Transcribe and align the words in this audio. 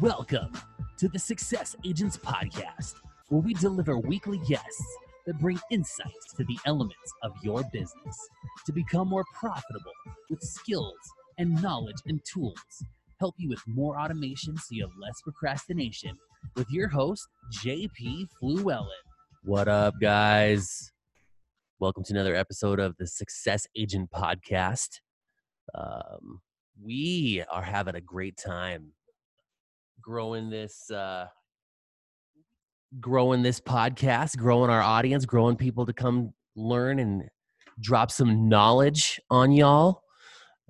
Welcome 0.00 0.52
to 0.98 1.08
the 1.08 1.18
Success 1.18 1.74
Agents 1.86 2.18
Podcast, 2.18 2.96
where 3.28 3.40
we 3.40 3.54
deliver 3.54 3.96
weekly 3.98 4.38
guests 4.46 4.84
that 5.24 5.38
bring 5.38 5.58
insights 5.70 6.34
to 6.36 6.44
the 6.44 6.58
elements 6.66 7.12
of 7.22 7.32
your 7.42 7.62
business 7.72 8.18
to 8.66 8.72
become 8.72 9.08
more 9.08 9.24
profitable 9.32 9.92
with 10.28 10.42
skills 10.42 10.98
and 11.38 11.62
knowledge 11.62 11.96
and 12.06 12.20
tools. 12.24 12.84
Help 13.20 13.36
you 13.38 13.48
with 13.48 13.62
more 13.66 13.98
automation 13.98 14.56
so 14.58 14.66
you 14.72 14.82
have 14.82 14.92
less 15.00 15.22
procrastination 15.22 16.18
with 16.56 16.70
your 16.70 16.88
host, 16.88 17.26
JP 17.64 18.26
Fluellen. 18.42 18.88
What 19.44 19.68
up, 19.68 19.94
guys? 19.98 20.92
Welcome 21.78 22.04
to 22.04 22.12
another 22.12 22.34
episode 22.34 22.80
of 22.80 22.96
the 22.98 23.06
Success 23.06 23.66
Agent 23.74 24.10
Podcast. 24.10 25.00
Um, 25.74 26.42
we 26.82 27.42
are 27.50 27.62
having 27.62 27.94
a 27.94 28.00
great 28.00 28.36
time 28.36 28.92
growing 30.06 30.48
this 30.48 30.88
uh, 30.92 31.26
growing 33.00 33.42
this 33.42 33.60
podcast, 33.60 34.36
growing 34.36 34.70
our 34.70 34.80
audience, 34.80 35.26
growing 35.26 35.56
people 35.56 35.84
to 35.84 35.92
come 35.92 36.32
learn 36.54 37.00
and 37.00 37.24
drop 37.80 38.12
some 38.12 38.48
knowledge 38.48 39.20
on 39.30 39.50
y'all. 39.50 40.02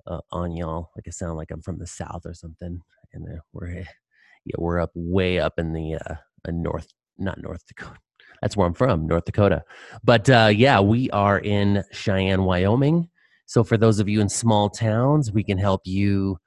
Uh, 0.07 0.21
on 0.31 0.55
y'all, 0.55 0.89
like 0.95 1.03
I 1.05 1.11
sound 1.11 1.37
like 1.37 1.51
I'm 1.51 1.61
from 1.61 1.77
the 1.77 1.85
south 1.85 2.25
or 2.25 2.33
something, 2.33 2.79
and 3.13 3.27
we're 3.53 3.67
yeah 3.69 4.55
we're 4.57 4.79
up 4.79 4.91
way 4.95 5.37
up 5.37 5.59
in 5.59 5.73
the 5.73 5.95
uh, 5.95 6.15
north, 6.49 6.87
not 7.17 7.41
North 7.41 7.63
Dakota. 7.67 7.99
That's 8.41 8.55
where 8.55 8.65
I'm 8.65 8.73
from, 8.73 9.05
North 9.05 9.25
Dakota. 9.25 9.63
But 10.03 10.29
uh, 10.29 10.49
yeah, 10.53 10.79
we 10.79 11.09
are 11.11 11.39
in 11.39 11.83
Cheyenne, 11.91 12.43
Wyoming. 12.43 13.09
So 13.47 13.63
for 13.63 13.77
those 13.77 13.99
of 13.99 14.07
you 14.07 14.21
in 14.21 14.29
small 14.29 14.69
towns, 14.69 15.31
we 15.31 15.43
can 15.43 15.57
help 15.57 15.81
you 15.85 16.37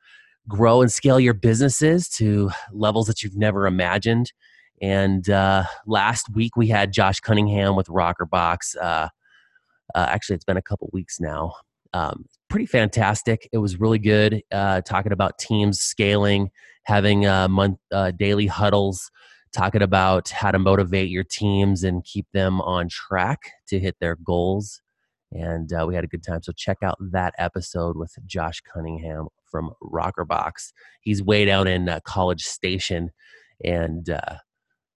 grow 0.51 0.83
and 0.83 0.93
scale 0.93 1.21
your 1.21 1.33
businesses 1.33 2.09
to 2.09 2.51
levels 2.73 3.07
that 3.07 3.23
you've 3.23 3.37
never 3.37 3.67
imagined. 3.67 4.33
And 4.83 5.29
uh, 5.31 5.65
last 5.87 6.27
week 6.35 6.57
we 6.57 6.67
had 6.67 6.93
Josh 6.93 7.21
Cunningham 7.21 7.77
with 7.77 7.87
Rockerbox. 7.87 8.77
Uh, 8.77 9.09
uh, 9.95 10.07
actually, 10.09 10.37
it's 10.37 10.45
been 10.45 10.57
a 10.57 10.63
couple 10.63 10.91
weeks 10.93 11.21
now. 11.21 11.55
Um, 11.93 12.27
pretty 12.49 12.67
fantastic. 12.67 13.49
It 13.53 13.59
was 13.59 13.81
really 13.81 13.99
good 13.99 14.43
uh, 14.53 14.81
talking 14.83 15.13
about 15.13 15.39
teams 15.39 15.81
scaling, 15.81 16.51
having 16.85 17.27
uh, 17.27 17.49
month 17.49 17.79
uh, 17.93 18.11
daily 18.13 18.47
huddles, 18.47 19.11
talking 19.53 19.83
about 19.83 20.31
how 20.31 20.51
to 20.51 20.59
motivate 20.59 21.11
your 21.11 21.25
teams 21.25 21.85
and 21.85 22.05
keep 22.05 22.27
them 22.33 22.61
on 22.61 22.89
track 22.89 23.41
to 23.69 23.79
hit 23.79 23.97
their 24.01 24.17
goals. 24.17 24.81
And 25.33 25.71
we 25.87 25.95
had 25.95 26.03
a 26.03 26.09
good 26.09 26.25
time. 26.25 26.43
So 26.43 26.53
check 26.57 26.79
out 26.83 26.97
that 27.13 27.35
episode 27.39 27.97
with 27.97 28.13
Josh 28.27 28.61
Cunningham 28.63 29.29
from 29.51 29.71
Rockerbox. 29.83 30.73
He's 31.01 31.23
way 31.23 31.45
down 31.45 31.67
in 31.67 31.89
uh, 31.89 32.01
College 32.05 32.43
Station, 32.43 33.11
and 33.65 34.09
uh, 34.09 34.37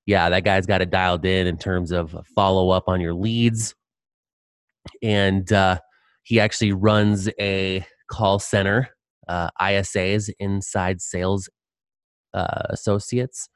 yeah, 0.06 0.28
that 0.28 0.44
guy's 0.44 0.66
got 0.66 0.83
it 0.83 0.91
dialed 0.91 1.24
in 1.24 1.47
in 1.47 1.56
terms 1.56 1.91
of 1.91 2.16
follow 2.34 2.70
up 2.70 2.84
on 2.88 3.00
your 3.00 3.14
leads, 3.14 3.75
and 5.02 5.50
uh, 5.52 5.78
he 6.22 6.41
actually 6.41 6.72
runs 6.72 7.28
a 7.41 7.84
call 8.10 8.38
center, 8.38 8.91
uh, 9.28 9.50
ISAs, 9.60 10.30
inside 10.38 11.00
sales 11.00 11.48
uh, 12.34 12.62
associates, 12.70 13.48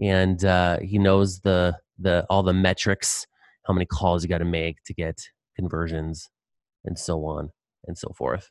and 0.00 0.44
uh, 0.44 0.78
he 0.80 0.98
knows 0.98 1.40
the 1.40 1.76
the 1.98 2.26
all 2.28 2.42
the 2.42 2.52
metrics, 2.52 3.26
how 3.66 3.74
many 3.74 3.86
calls 3.86 4.22
you 4.22 4.28
got 4.28 4.38
to 4.38 4.44
make 4.44 4.82
to 4.84 4.94
get 4.94 5.20
conversions, 5.56 6.28
and 6.84 6.98
so 6.98 7.24
on 7.24 7.50
and 7.86 7.96
so 7.96 8.12
forth. 8.16 8.50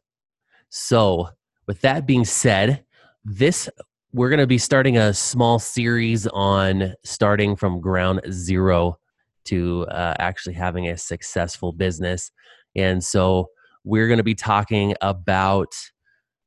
So 0.70 1.30
with 1.68 1.82
that 1.82 2.06
being 2.06 2.26
said, 2.26 2.84
this 3.26 3.70
we're 4.14 4.30
going 4.30 4.40
to 4.40 4.48
be 4.48 4.60
starting 4.60 4.98
a 4.98 5.14
small 5.14 5.58
series 5.58 6.28
on 6.28 6.94
starting 7.04 7.56
from 7.56 7.82
ground 7.82 8.22
zero 8.32 8.98
to 9.46 9.88
uh, 9.88 10.14
actually 10.20 10.54
having 10.54 10.88
a 10.88 10.98
successful 10.98 11.74
business. 11.74 12.32
And 12.76 13.04
so 13.04 13.48
we're 13.84 14.08
going 14.08 14.18
to 14.18 14.24
be 14.24 14.36
talking 14.36 14.94
about 15.02 15.74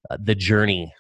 uh, 0.08 0.16
the 0.22 0.36
journey. 0.36 0.92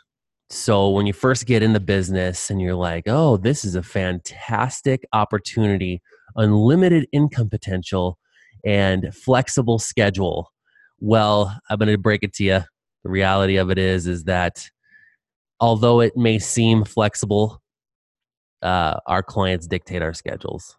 So 0.50 0.90
when 0.90 1.06
you 1.06 1.12
first 1.12 1.46
get 1.46 1.62
in 1.62 1.72
the 1.72 1.80
business 1.80 2.50
and 2.50 2.60
you're 2.60 2.74
like, 2.74 3.04
oh, 3.06 3.36
this 3.36 3.64
is 3.64 3.76
a 3.76 3.82
fantastic 3.82 5.04
opportunity, 5.12 6.02
unlimited 6.34 7.06
income 7.12 7.48
potential, 7.48 8.18
and 8.64 9.14
flexible 9.14 9.78
schedule. 9.78 10.52
Well, 10.98 11.56
I'm 11.70 11.78
going 11.78 11.90
to 11.90 11.98
break 11.98 12.22
it 12.22 12.32
to 12.34 12.44
you 12.44 12.62
the 13.06 13.12
reality 13.12 13.56
of 13.56 13.70
it 13.70 13.78
is 13.78 14.08
is 14.08 14.24
that 14.24 14.68
although 15.60 16.00
it 16.00 16.16
may 16.16 16.40
seem 16.40 16.84
flexible 16.84 17.62
uh, 18.62 18.98
our 19.06 19.22
clients 19.22 19.68
dictate 19.68 20.02
our 20.02 20.12
schedules. 20.12 20.76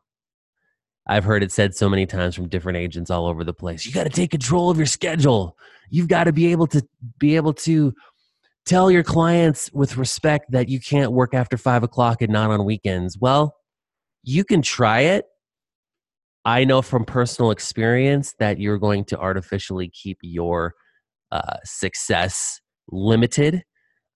I've 1.08 1.24
heard 1.24 1.42
it 1.42 1.54
said 1.54 1.74
so 1.74 1.88
many 1.88 2.06
times 2.06 2.36
from 2.36 2.50
different 2.50 2.78
agents 2.80 3.10
all 3.10 3.28
over 3.28 3.46
the 3.46 3.54
place 3.54 3.86
you 3.86 3.94
got 3.94 4.04
to 4.04 4.10
take 4.10 4.32
control 4.32 4.70
of 4.70 4.76
your 4.76 4.86
schedule. 4.86 5.58
You've 5.90 6.10
got 6.10 6.26
to 6.26 6.34
be 6.34 6.52
able 6.52 6.68
to 6.68 6.86
be 7.18 7.38
able 7.38 7.54
to 7.54 7.94
tell 8.66 8.92
your 8.92 9.04
clients 9.04 9.72
with 9.72 9.96
respect 9.96 10.52
that 10.52 10.68
you 10.68 10.82
can't 10.82 11.14
work 11.14 11.34
after 11.34 11.56
five 11.58 11.84
o'clock 11.84 12.22
and 12.22 12.34
not 12.34 12.52
on 12.52 12.66
weekends. 12.66 13.18
Well 13.18 13.56
you 14.24 14.44
can 14.44 14.62
try 14.62 15.02
it. 15.02 15.24
I 16.44 16.66
know 16.66 16.82
from 16.82 17.06
personal 17.06 17.52
experience 17.52 18.36
that 18.40 18.60
you're 18.60 18.80
going 18.80 19.06
to 19.06 19.18
artificially 19.18 19.88
keep 19.88 20.18
your 20.22 20.74
uh, 21.32 21.58
success 21.64 22.62
limited 22.90 23.64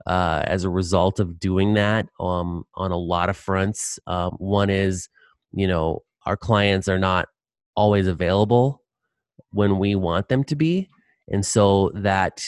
uh, 0.08 0.44
as 0.46 0.64
a 0.64 0.70
result 0.70 1.20
of 1.20 1.40
doing 1.40 1.74
that 1.76 2.08
um, 2.20 2.64
on 2.76 2.92
a 2.92 2.98
lot 2.98 3.30
of 3.30 3.38
fronts. 3.38 4.00
Um, 4.08 4.32
one 4.38 4.70
is, 4.70 5.10
you 5.52 5.68
know, 5.68 6.00
our 6.26 6.38
clients 6.38 6.88
are 6.88 7.00
not 7.00 7.28
always 7.76 8.08
available 8.08 8.82
when 9.52 9.80
we 9.80 9.96
want 9.96 10.30
them 10.30 10.44
to 10.46 10.56
be. 10.56 10.90
And 11.28 11.46
so 11.46 11.92
that 11.96 12.44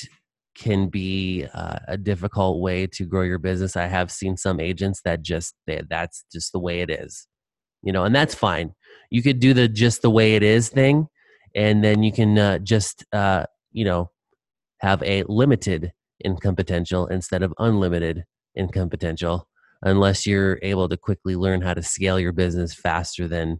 can 0.56 0.88
be 0.88 1.46
uh, 1.54 1.80
a 1.88 1.98
difficult 1.98 2.62
way 2.62 2.88
to 2.88 3.06
grow 3.06 3.24
your 3.24 3.40
business. 3.40 3.76
I 3.76 3.88
have 3.88 4.12
seen 4.12 4.38
some 4.38 4.60
agents 4.60 5.02
that 5.04 5.22
just, 5.22 5.56
they, 5.68 5.82
that's 5.90 6.24
just 6.32 6.52
the 6.52 6.60
way 6.60 6.82
it 6.82 6.90
is, 6.90 7.28
you 7.82 7.92
know, 7.92 8.04
and 8.04 8.16
that's 8.16 8.36
fine. 8.36 8.74
You 9.10 9.24
could 9.24 9.40
do 9.40 9.54
the 9.54 9.68
just 9.68 10.02
the 10.02 10.10
way 10.10 10.36
it 10.36 10.44
is 10.44 10.70
thing, 10.70 11.08
and 11.56 11.84
then 11.84 12.04
you 12.04 12.12
can 12.12 12.38
uh, 12.38 12.60
just, 12.60 13.06
uh, 13.14 13.46
you 13.72 13.86
know, 13.86 14.12
have 14.84 15.02
a 15.04 15.24
limited 15.28 15.94
income 16.24 16.56
potential 16.56 17.08
instead 17.08 17.42
of 17.42 17.54
unlimited 17.58 18.26
income 18.56 18.90
potential 18.90 19.48
unless 19.82 20.28
you're 20.28 20.60
able 20.62 20.88
to 20.90 20.98
quickly 20.98 21.36
learn 21.36 21.62
how 21.62 21.74
to 21.74 21.82
scale 21.82 22.20
your 22.20 22.34
business 22.34 22.74
faster 22.74 23.28
than 23.28 23.60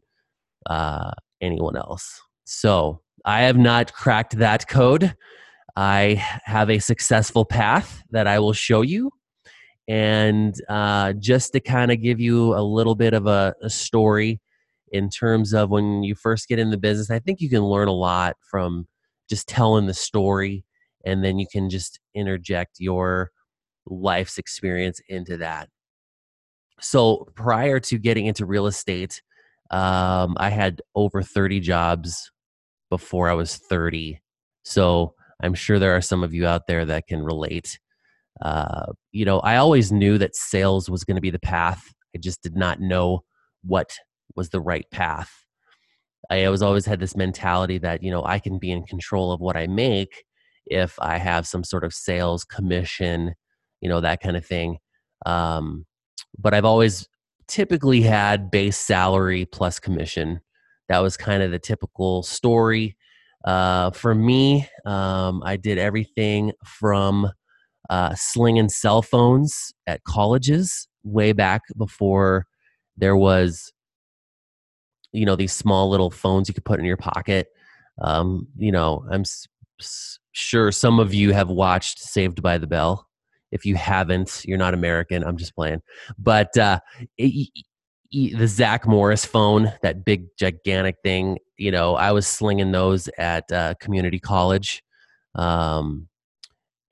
uh, 0.70 1.12
anyone 1.42 1.78
else. 1.78 2.22
So 2.44 3.02
I 3.26 3.42
have 3.44 3.58
not 3.58 3.94
cracked 3.94 4.38
that 4.38 4.68
code. 4.68 5.16
I 5.76 6.24
have 6.44 6.70
a 6.70 6.80
successful 6.80 7.46
path 7.46 8.04
that 8.12 8.28
I 8.28 8.40
will 8.40 8.54
show 8.54 8.82
you. 8.82 9.10
And 9.88 10.56
uh, 10.70 11.14
just 11.14 11.54
to 11.54 11.62
kind 11.62 11.92
of 11.92 12.02
give 12.02 12.20
you 12.20 12.54
a 12.54 12.62
little 12.62 12.96
bit 12.96 13.14
of 13.14 13.28
a, 13.28 13.56
a 13.62 13.70
story 13.70 14.42
in 14.92 15.10
terms 15.10 15.54
of 15.54 15.70
when 15.70 16.04
you 16.04 16.16
first 16.16 16.48
get 16.48 16.60
in 16.60 16.70
the 16.70 16.78
business, 16.78 17.10
I 17.10 17.20
think 17.20 17.42
you 17.42 17.50
can 17.50 17.64
learn 17.64 17.88
a 17.88 17.94
lot 17.94 18.36
from 18.50 18.88
just 19.30 19.48
telling 19.48 19.88
the 19.88 19.94
story 19.94 20.66
and 21.06 21.24
then 21.24 21.40
you 21.40 21.46
can 21.52 21.70
just 21.70 22.00
interject 22.16 22.78
your 22.80 23.32
life's 23.86 24.38
experience 24.38 25.02
into 25.10 25.38
that. 25.38 25.70
So 26.80 27.28
prior 27.36 27.80
to 27.82 27.98
getting 27.98 28.26
into 28.26 28.46
real 28.46 28.68
estate, 28.68 29.22
um, 29.72 30.36
I 30.38 30.50
had 30.50 30.82
over 30.96 31.22
30 31.22 31.60
jobs 31.60 32.32
before 32.90 33.30
I 33.30 33.34
was 33.34 33.58
30. 33.58 34.22
So 34.64 35.16
I'm 35.42 35.54
sure 35.54 35.80
there 35.80 35.96
are 35.96 36.02
some 36.02 36.24
of 36.24 36.34
you 36.34 36.46
out 36.46 36.68
there 36.68 36.86
that 36.86 37.08
can 37.08 37.24
relate. 37.24 37.80
Uh, 38.42 38.88
you 39.12 39.26
know, 39.26 39.40
I 39.40 39.58
always 39.58 39.92
knew 39.92 40.18
that 40.18 40.36
sales 40.36 40.90
was 40.90 41.04
going 41.04 41.16
to 41.16 41.22
be 41.22 41.30
the 41.30 41.40
path. 41.40 41.84
I 42.16 42.20
just 42.20 42.42
did 42.42 42.56
not 42.56 42.80
know 42.80 43.24
what 43.64 43.92
was 44.36 44.50
the 44.50 44.62
right 44.62 44.86
path. 44.92 45.32
I 46.30 46.48
was 46.50 46.62
always 46.62 46.86
had 46.86 47.00
this 47.00 47.16
mentality 47.16 47.78
that, 47.80 48.02
you 48.02 48.12
know, 48.12 48.24
I 48.24 48.40
can 48.40 48.58
be 48.58 48.72
in 48.72 48.84
control 48.86 49.32
of 49.32 49.40
what 49.40 49.58
I 49.58 49.68
make 49.68 50.24
if 50.66 50.98
I 51.00 51.18
have 51.18 51.48
some 51.48 51.64
sort 51.64 51.84
of 51.84 51.94
sales 51.94 52.44
commission, 52.44 53.34
you 53.82 53.90
know, 53.90 54.02
that 54.02 54.22
kind 54.22 54.38
of 54.38 54.46
thing. 54.46 54.78
Um, 55.26 55.86
but 56.38 56.54
I've 56.54 56.66
always 56.66 57.08
typically 57.48 58.02
had 58.02 58.50
base 58.52 58.78
salary 58.78 59.46
plus 59.46 59.80
commission. 59.80 60.40
That 60.90 61.00
was 61.00 61.18
kind 61.18 61.44
of 61.44 61.52
the 61.52 61.60
typical 61.60 62.24
story. 62.24 62.98
Uh, 63.46 63.92
for 63.92 64.16
me, 64.16 64.68
um, 64.86 65.44
I 65.46 65.58
did 65.58 65.78
everything 65.78 66.54
from 66.66 67.30
uh, 67.90 68.16
slinging 68.16 68.70
cell 68.70 69.02
phones 69.02 69.74
at 69.88 70.04
colleges 70.06 70.88
way 71.04 71.34
back 71.34 71.64
before 71.78 72.48
there 72.96 73.18
was, 73.18 73.74
you 75.12 75.26
know, 75.26 75.36
these 75.36 75.54
small 75.54 75.90
little 75.90 76.10
phones 76.12 76.48
you 76.48 76.54
could 76.54 76.66
put 76.66 76.80
in 76.80 76.86
your 76.86 76.98
pocket. 76.98 77.48
Um, 78.02 78.48
you 78.56 78.72
know, 78.72 79.06
I'm 79.12 79.24
sure 80.32 80.72
some 80.72 81.00
of 81.00 81.14
you 81.14 81.34
have 81.34 81.50
watched 81.50 82.00
Saved 82.00 82.42
by 82.42 82.58
the 82.58 82.68
Bell. 82.68 83.08
If 83.52 83.66
you 83.66 83.76
haven't, 83.76 84.44
you're 84.46 84.58
not 84.58 84.74
American. 84.74 85.24
I'm 85.24 85.38
just 85.38 85.56
playing. 85.56 85.82
But 86.18 86.58
uh, 86.58 86.80
it, 87.18 87.50
the 88.12 88.48
Zach 88.48 88.88
Morris 88.88 89.26
phone, 89.26 89.72
that 89.82 90.06
big 90.06 90.26
gigantic 90.38 90.98
thing, 91.04 91.38
you 91.58 91.72
know, 91.72 91.96
I 91.96 92.12
was 92.12 92.28
slinging 92.28 92.72
those 92.72 93.10
at 93.18 93.52
uh, 93.52 93.76
community 93.80 94.20
college. 94.20 94.84
Um, 95.36 96.08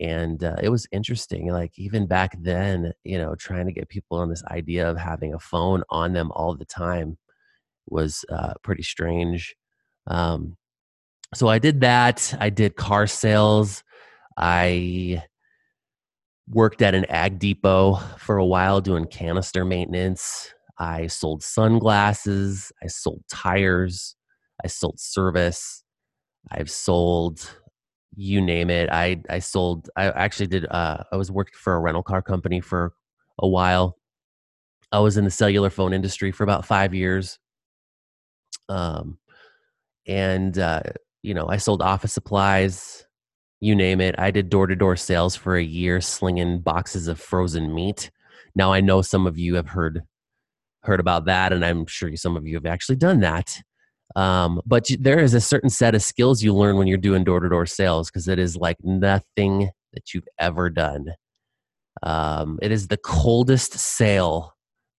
and 0.02 0.44
uh, 0.44 0.56
it 0.62 0.70
was 0.70 0.88
interesting 0.92 1.48
like 1.52 1.78
even 1.78 2.08
back 2.08 2.36
then 2.42 2.92
you 3.04 3.18
know 3.18 3.36
trying 3.36 3.68
to 3.68 3.72
get 3.72 3.88
people 3.88 4.18
on 4.18 4.30
this 4.30 4.44
idea 4.46 4.90
of 4.90 4.98
having 4.98 5.34
a 5.34 5.40
phone 5.40 5.84
on 5.90 6.12
them 6.14 6.32
all 6.34 6.56
the 6.56 6.66
time 6.66 7.18
was 7.88 8.26
uh, 8.30 8.54
pretty 8.64 8.84
strange 8.84 9.56
um, 10.08 10.58
so 11.34 11.48
i 11.48 11.60
did 11.60 11.82
that 11.82 12.36
i 12.40 12.50
did 12.50 12.76
car 12.76 13.08
sales 13.08 13.84
i 14.38 15.22
worked 16.50 16.82
at 16.82 16.96
an 16.96 17.06
ag 17.06 17.40
depot 17.40 17.96
for 18.18 18.38
a 18.38 18.46
while 18.46 18.82
doing 18.82 19.06
canister 19.06 19.64
maintenance 19.64 20.54
i 20.80 21.08
sold 21.08 21.44
sunglasses 21.44 22.72
i 22.84 22.88
sold 22.88 23.24
tires 23.30 24.16
i 24.64 24.68
sold 24.68 25.00
service 25.00 25.84
i've 26.52 26.70
sold 26.70 27.56
you 28.16 28.42
name 28.42 28.70
it. 28.70 28.90
I 28.92 29.22
I 29.30 29.40
sold. 29.40 29.90
I 29.96 30.06
actually 30.06 30.48
did. 30.48 30.66
Uh, 30.70 31.04
I 31.12 31.16
was 31.16 31.32
working 31.32 31.54
for 31.56 31.76
a 31.76 31.80
rental 31.80 32.04
car 32.04 32.22
company 32.22 32.60
for 32.60 32.94
a 33.40 33.48
while. 33.48 33.98
I 34.92 35.00
was 35.00 35.18
in 35.18 35.24
the 35.24 35.32
cellular 35.32 35.70
phone 35.70 35.94
industry 35.94 36.32
for 36.32 36.44
about 36.44 36.66
five 36.66 36.94
years. 36.94 37.40
Um, 38.68 39.18
and 40.08 40.58
uh, 40.58 40.82
you 41.24 41.34
know, 41.34 41.48
I 41.48 41.58
sold 41.58 41.82
office 41.82 42.14
supplies. 42.14 43.06
You 43.60 43.76
name 43.76 44.02
it. 44.02 44.16
I 44.18 44.32
did 44.32 44.50
door 44.50 44.68
to 44.68 44.76
door 44.76 44.96
sales 44.96 45.36
for 45.36 45.56
a 45.56 45.64
year, 45.64 46.02
slinging 46.02 46.60
boxes 46.60 47.08
of 47.08 47.20
frozen 47.20 47.74
meat. 47.74 48.10
Now 48.56 48.74
I 48.74 48.82
know 48.82 49.02
some 49.02 49.28
of 49.28 49.38
you 49.38 49.56
have 49.56 49.68
heard 49.68 50.02
heard 50.84 51.00
about 51.00 51.26
that, 51.26 51.54
and 51.54 51.64
I'm 51.64 51.86
sure 51.86 52.16
some 52.16 52.36
of 52.36 52.46
you 52.48 52.56
have 52.56 52.66
actually 52.66 52.96
done 52.96 53.20
that. 53.20 53.62
Um, 54.16 54.62
but 54.66 54.88
there 55.00 55.20
is 55.20 55.34
a 55.34 55.42
certain 55.42 55.70
set 55.70 55.96
of 55.96 56.02
skills 56.02 56.44
you 56.44 56.54
learn 56.54 56.78
when 56.78 56.88
you're 56.88 56.98
doing 56.98 57.24
door 57.24 57.40
to 57.40 57.50
door 57.50 57.66
sales 57.66 58.10
because 58.10 58.28
it 58.28 58.40
is 58.40 58.58
like 58.58 58.78
nothing 58.84 59.70
that 59.94 60.14
you've 60.14 60.28
ever 60.40 60.70
done. 60.70 61.14
Um, 62.04 62.60
it 62.62 62.72
is 62.72 62.88
the 62.88 62.98
coldest 62.98 63.74
sale 63.74 64.56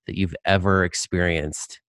that 0.07 0.17
you've 0.17 0.37
ever 0.45 0.85
experienced. 0.85 1.81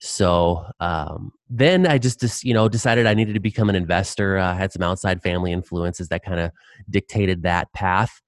So 0.00 0.64
um, 0.80 1.32
then 1.50 1.86
I 1.86 1.98
just, 1.98 2.20
just, 2.20 2.44
you 2.44 2.54
know, 2.54 2.68
decided 2.68 3.06
I 3.06 3.14
needed 3.14 3.34
to 3.34 3.40
become 3.40 3.68
an 3.68 3.74
investor. 3.74 4.38
I 4.38 4.54
had 4.54 4.72
some 4.72 4.82
outside 4.82 5.22
family 5.22 5.52
influences 5.52 6.08
that 6.08 6.24
kind 6.24 6.40
of 6.40 6.52
dictated 6.88 7.42
that 7.42 7.72
path. 7.72 8.20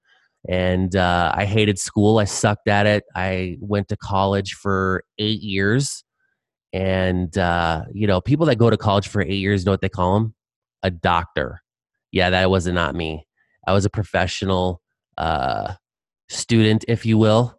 And 0.49 0.95
uh, 0.95 1.31
I 1.35 1.45
hated 1.45 1.79
school. 1.79 2.17
I 2.17 2.25
sucked 2.25 2.67
at 2.67 2.87
it. 2.87 3.03
I 3.15 3.57
went 3.61 3.87
to 3.89 3.95
college 3.95 4.53
for 4.53 5.03
eight 5.17 5.41
years 5.41 6.03
and, 6.73 7.37
uh, 7.37 7.85
you 7.93 8.07
know, 8.07 8.21
people 8.21 8.45
that 8.47 8.55
go 8.57 8.69
to 8.69 8.77
college 8.77 9.07
for 9.07 9.21
eight 9.21 9.39
years 9.39 9.65
know 9.65 9.71
what 9.71 9.81
they 9.81 9.89
call 9.89 10.13
them? 10.15 10.33
A 10.83 10.89
doctor. 10.89 11.61
Yeah, 12.11 12.29
that 12.29 12.49
was 12.49 12.65
not 12.67 12.95
me. 12.95 13.27
I 13.67 13.73
was 13.73 13.85
a 13.85 13.89
professional 13.89 14.81
uh, 15.17 15.73
student, 16.29 16.85
if 16.87 17.05
you 17.05 17.17
will. 17.17 17.57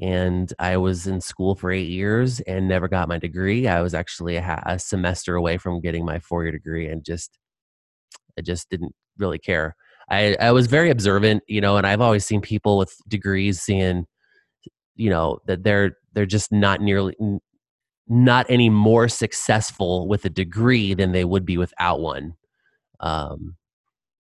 And 0.00 0.52
I 0.58 0.76
was 0.76 1.06
in 1.06 1.20
school 1.20 1.54
for 1.54 1.70
eight 1.70 1.88
years 1.88 2.40
and 2.40 2.68
never 2.68 2.88
got 2.88 3.08
my 3.08 3.18
degree. 3.18 3.68
I 3.68 3.80
was 3.80 3.94
actually 3.94 4.36
a, 4.36 4.62
a 4.66 4.78
semester 4.78 5.36
away 5.36 5.56
from 5.56 5.80
getting 5.80 6.04
my 6.04 6.18
four 6.18 6.42
year 6.42 6.52
degree 6.52 6.88
and 6.88 7.04
just, 7.04 7.38
I 8.38 8.42
just 8.42 8.68
didn't 8.70 8.94
really 9.18 9.38
care. 9.38 9.76
I, 10.10 10.36
I 10.40 10.52
was 10.52 10.66
very 10.66 10.90
observant, 10.90 11.44
you 11.46 11.60
know, 11.60 11.76
and 11.76 11.86
I've 11.86 12.00
always 12.00 12.26
seen 12.26 12.40
people 12.40 12.76
with 12.76 12.94
degrees 13.08 13.60
seeing, 13.60 14.06
you 14.96 15.10
know, 15.10 15.38
that 15.46 15.62
they're 15.62 15.96
they're 16.12 16.26
just 16.26 16.52
not 16.52 16.80
nearly 16.80 17.16
not 18.08 18.46
any 18.48 18.68
more 18.68 19.08
successful 19.08 20.06
with 20.08 20.24
a 20.24 20.30
degree 20.30 20.94
than 20.94 21.12
they 21.12 21.24
would 21.24 21.46
be 21.46 21.56
without 21.56 22.00
one. 22.00 22.34
Um, 23.00 23.56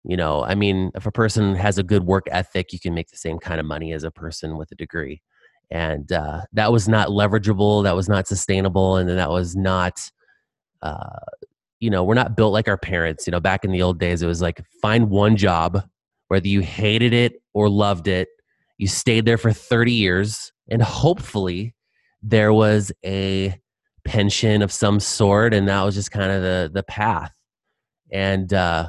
you 0.03 0.17
know, 0.17 0.43
I 0.43 0.55
mean, 0.55 0.91
if 0.95 1.05
a 1.05 1.11
person 1.11 1.55
has 1.55 1.77
a 1.77 1.83
good 1.83 2.03
work 2.03 2.27
ethic, 2.31 2.73
you 2.73 2.79
can 2.79 2.93
make 2.93 3.09
the 3.09 3.17
same 3.17 3.39
kind 3.39 3.59
of 3.59 3.65
money 3.65 3.93
as 3.93 4.03
a 4.03 4.11
person 4.11 4.57
with 4.57 4.71
a 4.71 4.75
degree. 4.75 5.21
And 5.69 6.11
uh, 6.11 6.41
that 6.53 6.71
was 6.71 6.87
not 6.87 7.09
leverageable, 7.09 7.83
that 7.83 7.95
was 7.95 8.07
not 8.07 8.27
sustainable, 8.27 8.97
and 8.97 9.09
that 9.09 9.29
was 9.29 9.55
not, 9.55 9.99
uh, 10.81 11.19
you 11.79 11.89
know, 11.89 12.03
we're 12.03 12.13
not 12.13 12.37
built 12.37 12.53
like 12.53 12.67
our 12.67 12.77
parents. 12.77 13.27
You 13.27 13.31
know, 13.31 13.39
back 13.39 13.65
in 13.65 13.71
the 13.71 13.81
old 13.81 13.99
days, 13.99 14.21
it 14.21 14.27
was 14.27 14.41
like 14.41 14.61
find 14.81 15.09
one 15.09 15.35
job, 15.35 15.83
whether 16.29 16.47
you 16.47 16.61
hated 16.61 17.13
it 17.13 17.41
or 17.53 17.69
loved 17.69 18.07
it, 18.07 18.29
you 18.77 18.87
stayed 18.87 19.25
there 19.25 19.37
for 19.37 19.51
30 19.51 19.91
years, 19.91 20.51
and 20.69 20.81
hopefully 20.81 21.75
there 22.21 22.53
was 22.53 22.91
a 23.05 23.59
pension 24.07 24.61
of 24.61 24.71
some 24.71 24.99
sort 24.99 25.53
and 25.53 25.67
that 25.67 25.83
was 25.83 25.93
just 25.93 26.11
kind 26.11 26.31
of 26.31 26.41
the 26.41 26.71
the 26.73 26.83
path 26.83 27.33
and 28.11 28.53
uh 28.53 28.87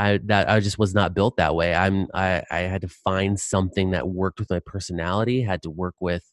i 0.00 0.18
that 0.24 0.48
i 0.48 0.60
just 0.60 0.78
was 0.78 0.94
not 0.94 1.14
built 1.14 1.36
that 1.36 1.54
way 1.54 1.74
i'm 1.74 2.06
i 2.14 2.42
i 2.50 2.60
had 2.60 2.80
to 2.80 2.88
find 2.88 3.38
something 3.38 3.90
that 3.90 4.08
worked 4.08 4.40
with 4.40 4.50
my 4.50 4.60
personality 4.64 5.42
had 5.42 5.62
to 5.62 5.70
work 5.70 5.94
with 6.00 6.24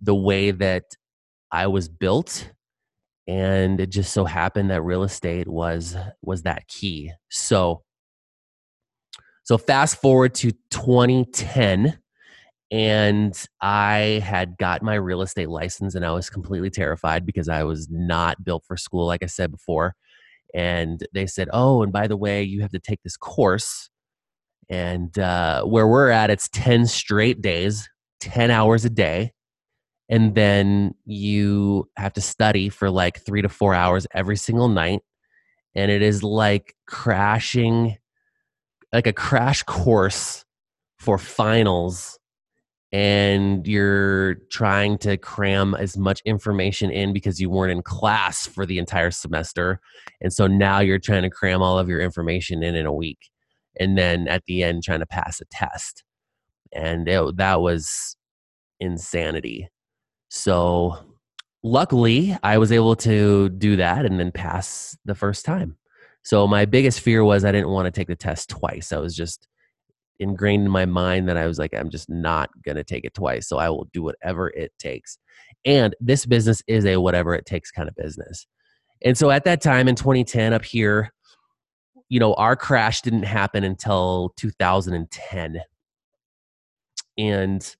the 0.00 0.14
way 0.14 0.50
that 0.50 0.84
i 1.50 1.66
was 1.66 1.88
built 1.88 2.52
and 3.26 3.80
it 3.80 3.90
just 3.90 4.12
so 4.12 4.24
happened 4.24 4.70
that 4.70 4.82
real 4.82 5.02
estate 5.02 5.48
was 5.48 5.96
was 6.22 6.42
that 6.42 6.66
key 6.68 7.12
so 7.30 7.82
so 9.44 9.58
fast 9.58 10.00
forward 10.00 10.34
to 10.34 10.52
2010 10.70 11.98
and 12.70 13.46
I 13.60 14.22
had 14.24 14.56
got 14.58 14.82
my 14.82 14.94
real 14.94 15.22
estate 15.22 15.48
license 15.48 15.94
and 15.96 16.04
I 16.04 16.12
was 16.12 16.30
completely 16.30 16.70
terrified 16.70 17.26
because 17.26 17.48
I 17.48 17.64
was 17.64 17.88
not 17.90 18.44
built 18.44 18.64
for 18.64 18.76
school, 18.76 19.06
like 19.06 19.24
I 19.24 19.26
said 19.26 19.50
before. 19.50 19.96
And 20.54 21.04
they 21.12 21.26
said, 21.26 21.48
Oh, 21.52 21.82
and 21.82 21.92
by 21.92 22.06
the 22.06 22.16
way, 22.16 22.42
you 22.42 22.60
have 22.62 22.72
to 22.72 22.78
take 22.78 23.02
this 23.02 23.16
course. 23.16 23.90
And 24.68 25.18
uh, 25.18 25.64
where 25.64 25.88
we're 25.88 26.10
at, 26.10 26.30
it's 26.30 26.48
10 26.50 26.86
straight 26.86 27.42
days, 27.42 27.88
10 28.20 28.50
hours 28.50 28.84
a 28.84 28.90
day. 28.90 29.32
And 30.08 30.34
then 30.34 30.94
you 31.04 31.88
have 31.96 32.12
to 32.14 32.20
study 32.20 32.68
for 32.68 32.90
like 32.90 33.24
three 33.24 33.42
to 33.42 33.48
four 33.48 33.74
hours 33.74 34.06
every 34.12 34.36
single 34.36 34.68
night. 34.68 35.00
And 35.74 35.90
it 35.90 36.02
is 36.02 36.22
like 36.22 36.74
crashing, 36.86 37.96
like 38.92 39.06
a 39.06 39.12
crash 39.12 39.62
course 39.64 40.44
for 40.98 41.16
finals 41.16 42.19
and 42.92 43.66
you're 43.68 44.34
trying 44.50 44.98
to 44.98 45.16
cram 45.16 45.74
as 45.76 45.96
much 45.96 46.20
information 46.24 46.90
in 46.90 47.12
because 47.12 47.40
you 47.40 47.48
weren't 47.48 47.70
in 47.70 47.82
class 47.82 48.46
for 48.46 48.66
the 48.66 48.78
entire 48.78 49.12
semester 49.12 49.80
and 50.20 50.32
so 50.32 50.46
now 50.46 50.80
you're 50.80 50.98
trying 50.98 51.22
to 51.22 51.30
cram 51.30 51.62
all 51.62 51.78
of 51.78 51.88
your 51.88 52.00
information 52.00 52.62
in 52.62 52.74
in 52.74 52.86
a 52.86 52.92
week 52.92 53.30
and 53.78 53.96
then 53.96 54.28
at 54.28 54.44
the 54.46 54.62
end 54.62 54.82
trying 54.82 55.00
to 55.00 55.06
pass 55.06 55.40
a 55.40 55.44
test. 55.50 56.04
And 56.72 57.08
it, 57.08 57.36
that 57.36 57.60
was 57.60 58.16
insanity. 58.78 59.68
So 60.28 60.98
luckily 61.62 62.34
i 62.42 62.56
was 62.56 62.72
able 62.72 62.96
to 62.96 63.50
do 63.50 63.76
that 63.76 64.06
and 64.06 64.18
then 64.18 64.32
pass 64.32 64.96
the 65.04 65.14
first 65.14 65.44
time. 65.44 65.76
So 66.22 66.46
my 66.46 66.64
biggest 66.64 67.00
fear 67.00 67.24
was 67.24 67.44
i 67.44 67.52
didn't 67.52 67.68
want 67.70 67.86
to 67.86 67.90
take 67.90 68.08
the 68.08 68.16
test 68.16 68.48
twice. 68.48 68.92
I 68.92 68.98
was 68.98 69.14
just 69.14 69.46
ingrained 70.20 70.66
in 70.66 70.70
my 70.70 70.86
mind 70.86 71.28
that 71.28 71.36
I 71.36 71.46
was 71.46 71.58
like, 71.58 71.74
I'm 71.74 71.90
just 71.90 72.08
not 72.08 72.50
going 72.62 72.76
to 72.76 72.84
take 72.84 73.04
it 73.04 73.14
twice. 73.14 73.48
So 73.48 73.58
I 73.58 73.68
will 73.70 73.88
do 73.92 74.02
whatever 74.02 74.48
it 74.50 74.72
takes. 74.78 75.18
And 75.64 75.96
this 76.00 76.26
business 76.26 76.62
is 76.66 76.84
a 76.86 76.98
whatever 76.98 77.34
it 77.34 77.46
takes 77.46 77.70
kind 77.70 77.88
of 77.88 77.96
business. 77.96 78.46
And 79.04 79.16
so 79.16 79.30
at 79.30 79.44
that 79.44 79.62
time 79.62 79.88
in 79.88 79.94
2010 79.94 80.52
up 80.52 80.64
here, 80.64 81.12
you 82.08 82.20
know, 82.20 82.34
our 82.34 82.56
crash 82.56 83.00
didn't 83.02 83.22
happen 83.22 83.64
until 83.64 84.32
2010. 84.36 85.60
And 87.18 87.76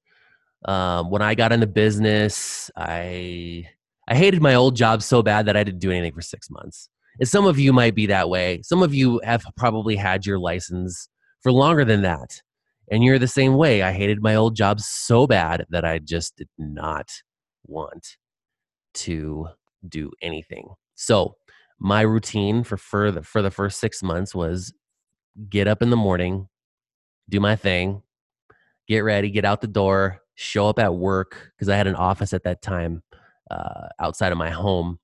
um, 0.64 1.10
when 1.10 1.22
I 1.22 1.34
got 1.34 1.52
into 1.52 1.66
business, 1.66 2.70
I 2.76 3.66
I 4.08 4.14
hated 4.16 4.42
my 4.42 4.54
old 4.54 4.74
job 4.74 5.02
so 5.02 5.22
bad 5.22 5.46
that 5.46 5.56
I 5.56 5.62
didn't 5.62 5.80
do 5.80 5.90
anything 5.90 6.12
for 6.12 6.20
six 6.20 6.50
months. 6.50 6.88
And 7.20 7.28
some 7.28 7.46
of 7.46 7.58
you 7.58 7.72
might 7.72 7.94
be 7.94 8.06
that 8.06 8.28
way. 8.28 8.60
Some 8.62 8.82
of 8.82 8.92
you 8.92 9.20
have 9.24 9.44
probably 9.56 9.94
had 9.94 10.26
your 10.26 10.38
license 10.38 11.08
for 11.42 11.52
longer 11.52 11.84
than 11.84 12.02
that. 12.02 12.42
And 12.90 13.04
you're 13.04 13.18
the 13.18 13.28
same 13.28 13.54
way. 13.54 13.82
I 13.82 13.92
hated 13.92 14.22
my 14.22 14.34
old 14.34 14.56
job 14.56 14.80
so 14.80 15.26
bad 15.26 15.66
that 15.70 15.84
I 15.84 15.98
just 15.98 16.36
did 16.36 16.48
not 16.58 17.10
want 17.66 18.16
to 18.94 19.48
do 19.88 20.10
anything. 20.22 20.68
So, 20.94 21.36
my 21.78 22.02
routine 22.02 22.62
for 22.62 22.76
for 22.76 23.10
the, 23.10 23.22
for 23.22 23.40
the 23.40 23.50
first 23.50 23.80
6 23.80 24.02
months 24.02 24.34
was 24.34 24.74
get 25.48 25.66
up 25.66 25.80
in 25.80 25.90
the 25.90 25.96
morning, 25.96 26.48
do 27.28 27.40
my 27.40 27.56
thing, 27.56 28.02
get 28.86 29.00
ready, 29.00 29.30
get 29.30 29.46
out 29.46 29.62
the 29.62 29.66
door, 29.66 30.20
show 30.34 30.68
up 30.68 30.78
at 30.78 30.94
work 30.94 31.52
because 31.56 31.68
I 31.68 31.76
had 31.76 31.86
an 31.86 31.94
office 31.94 32.32
at 32.32 32.44
that 32.44 32.62
time 32.62 33.02
uh, 33.50 33.88
outside 33.98 34.32
of 34.32 34.38
my 34.38 34.50
home 34.50 34.98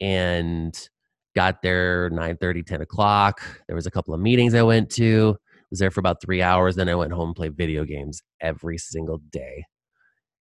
and 0.00 0.88
got 1.34 1.62
there 1.62 2.10
9 2.10 2.36
30 2.36 2.62
10 2.62 2.80
o'clock 2.80 3.42
there 3.66 3.76
was 3.76 3.86
a 3.86 3.90
couple 3.90 4.14
of 4.14 4.20
meetings 4.20 4.54
i 4.54 4.62
went 4.62 4.90
to 4.90 5.36
was 5.70 5.78
there 5.78 5.90
for 5.90 6.00
about 6.00 6.20
three 6.22 6.42
hours. 6.42 6.76
Then 6.76 6.88
I 6.88 6.94
went 6.94 7.12
home 7.12 7.28
and 7.28 7.36
played 7.36 7.56
video 7.56 7.84
games 7.84 8.22
every 8.40 8.78
single 8.78 9.18
day. 9.30 9.64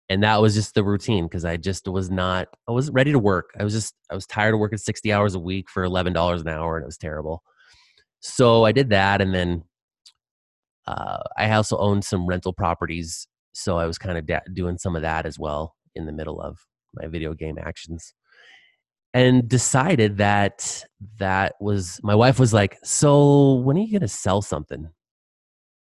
And 0.09 0.23
that 0.23 0.41
was 0.41 0.55
just 0.55 0.73
the 0.73 0.83
routine 0.83 1.25
because 1.25 1.43
I 1.43 1.57
just 1.57 1.87
was 1.87 2.09
not, 2.09 2.47
I 2.67 2.71
wasn't 2.71 2.95
ready 2.95 3.11
to 3.11 3.19
work. 3.19 3.49
I 3.59 3.63
was 3.63 3.73
just, 3.73 3.93
I 4.09 4.15
was 4.15 4.25
tired 4.25 4.53
of 4.53 4.59
working 4.59 4.77
60 4.77 5.11
hours 5.11 5.35
a 5.35 5.39
week 5.39 5.69
for 5.69 5.83
$11 5.83 6.41
an 6.41 6.47
hour 6.47 6.77
and 6.77 6.83
it 6.83 6.87
was 6.87 6.97
terrible. 6.97 7.43
So 8.21 8.63
I 8.63 8.71
did 8.71 8.89
that. 8.91 9.21
And 9.21 9.33
then 9.33 9.63
uh, 10.87 11.19
I 11.37 11.51
also 11.51 11.77
owned 11.77 12.05
some 12.05 12.25
rental 12.25 12.53
properties. 12.53 13.27
So 13.51 13.77
I 13.77 13.85
was 13.85 13.97
kind 13.97 14.17
of 14.17 14.25
da- 14.25 14.39
doing 14.53 14.77
some 14.77 14.95
of 14.95 15.01
that 15.01 15.25
as 15.25 15.37
well 15.37 15.75
in 15.93 16.05
the 16.05 16.13
middle 16.13 16.41
of 16.41 16.57
my 16.93 17.07
video 17.07 17.33
game 17.33 17.57
actions 17.59 18.13
and 19.13 19.47
decided 19.47 20.17
that 20.17 20.85
that 21.17 21.55
was 21.59 21.99
my 22.03 22.15
wife 22.15 22.39
was 22.39 22.53
like 22.53 22.77
so 22.83 23.55
when 23.55 23.77
are 23.77 23.81
you 23.81 23.91
going 23.91 24.01
to 24.01 24.07
sell 24.07 24.41
something 24.41 24.89